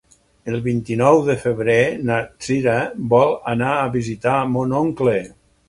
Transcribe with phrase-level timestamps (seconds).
[0.51, 1.75] El vint-i-nou de febrer
[2.11, 2.17] na
[2.47, 2.79] Cira
[3.13, 5.19] vol anar a visitar mon oncle.